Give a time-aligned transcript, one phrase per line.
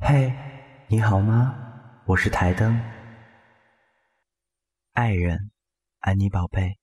[0.00, 0.32] 嘿，
[0.86, 1.54] 你好吗？
[2.06, 2.80] 我是台灯。
[4.92, 5.50] 爱人，
[5.98, 6.78] 安妮宝贝。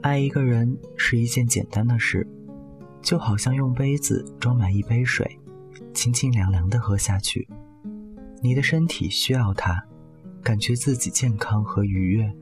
[0.00, 2.26] 爱一个人是一件简单的事，
[3.02, 5.38] 就好像用杯子装满一杯水，
[5.94, 7.46] 清清凉凉的喝下去。
[8.42, 9.86] 你的身体需要它，
[10.42, 12.34] 感觉自己健康和愉悦，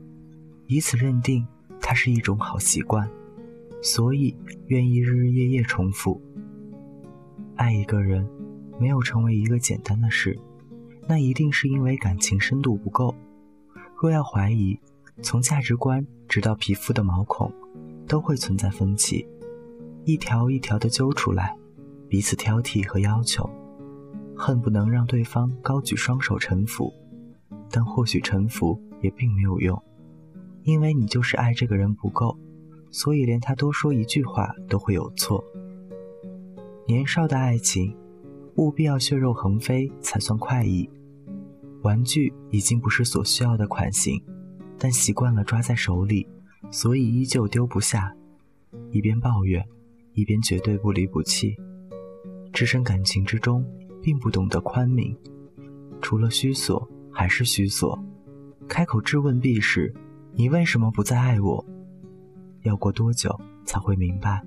[0.68, 1.46] 以此认定
[1.80, 3.10] 它是一种好习惯，
[3.82, 4.36] 所以
[4.66, 6.20] 愿意日日夜夜重复。
[7.56, 8.28] 爱一个人，
[8.78, 10.38] 没有成为一个简单的事，
[11.06, 13.14] 那一定是因为感情深度不够。
[13.96, 14.78] 若要怀疑，
[15.22, 17.52] 从价值观直到皮肤的毛孔，
[18.06, 19.26] 都会存在分歧，
[20.04, 21.54] 一条一条的揪出来，
[22.08, 23.48] 彼此挑剔和要求。
[24.34, 26.90] 恨不能让对方高举双手臣服，
[27.70, 29.82] 但或许臣服也并没有用，
[30.62, 32.38] 因为你就是爱这个人不够，
[32.90, 35.44] 所以连他多说一句话都会有错。
[36.86, 37.96] 年少的爱情，
[38.56, 40.88] 务必要血肉横飞才算快意。
[41.82, 44.22] 玩具已经不是所需要的款型，
[44.78, 46.26] 但习惯了抓在手里，
[46.70, 48.14] 所以依旧丢不下。
[48.90, 49.66] 一边抱怨，
[50.14, 51.56] 一边绝对不离不弃，
[52.52, 53.64] 置身感情之中。
[54.02, 55.14] 并不懂得宽悯，
[56.00, 58.02] 除了虚索还是虚索。
[58.66, 59.94] 开口质问必是
[60.32, 61.62] ：“你为什么不再爱我？”
[62.62, 64.42] 要过多久才会明白，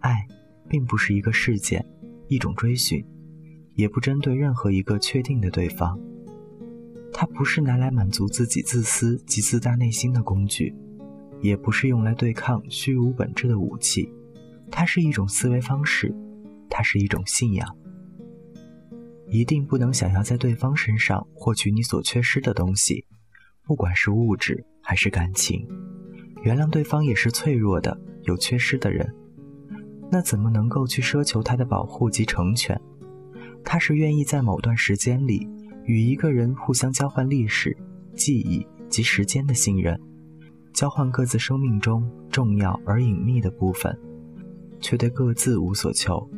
[0.00, 0.26] 爱
[0.68, 1.84] 并不是一个事件，
[2.28, 3.04] 一种追寻，
[3.74, 5.98] 也不针对任何一个确定的对方。
[7.12, 10.74] 它不是拿来满足自己自私及自大内心的工具，
[11.40, 14.10] 也不是用来对抗虚无本质的武器。
[14.70, 16.14] 它是一种思维方式，
[16.70, 17.76] 它是一种信仰。
[19.28, 23.04] 一定不能想要在对方身上获取你所缺失的东西，
[23.62, 25.66] 不管是物质还是感情。
[26.42, 29.12] 原谅对方也是脆弱的、有缺失的人，
[30.10, 32.80] 那怎么能够去奢求他的保护及成全？
[33.64, 35.48] 他是愿意在某段时间里
[35.84, 37.76] 与一个人互相交换历史、
[38.14, 39.98] 记忆及时间的信任，
[40.72, 43.98] 交换各自生命中重要而隐秘的部分，
[44.80, 46.28] 却对各自无所求。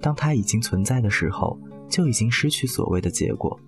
[0.00, 1.58] 当他已经存在的时候。
[1.86, 3.60] 就已经失去所谓的结果。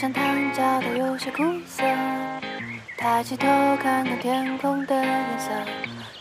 [0.00, 0.22] 像糖
[0.54, 1.82] 嚼得有些苦涩，
[2.96, 3.48] 抬起头
[3.82, 5.50] 看看天空的颜色，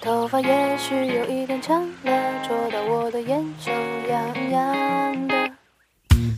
[0.02, 2.44] 头发也许有一点长了。
[2.44, 3.72] 戳到我的眼球，
[4.10, 5.52] 痒痒的。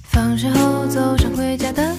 [0.04, 1.96] 放学后走上回家的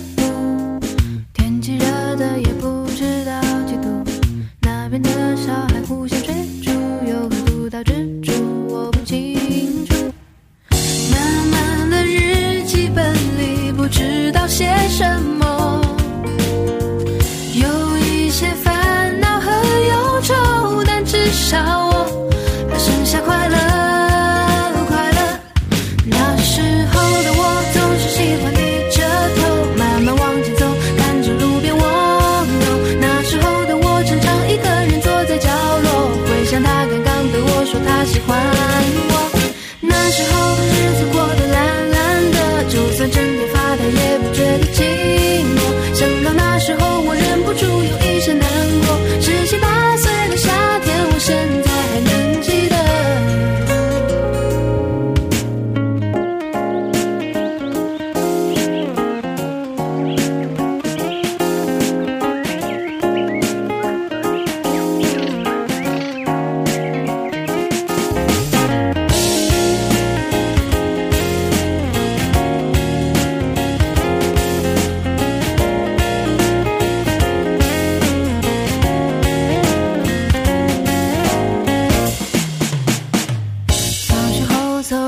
[38.13, 38.80] 喜欢。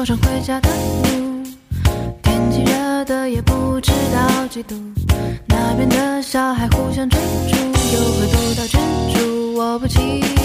[0.02, 1.44] 早上回家的路，
[2.24, 4.74] 天气热的也不知道几度，
[5.46, 7.56] 那边的小孩互相追逐，
[7.94, 8.80] 又会独到珍
[9.14, 10.41] 珠，我不急。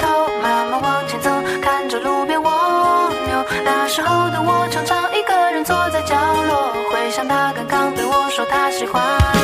[0.00, 1.30] 头慢慢往前走，
[1.62, 2.50] 看着路边蜗
[3.26, 3.44] 牛。
[3.64, 9.37] 那时候的我常常一个人坐在角落，回想他刚刚对我说他喜欢。